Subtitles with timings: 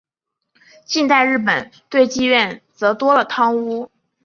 [0.83, 3.91] 近代日本对妓院则多了汤屋。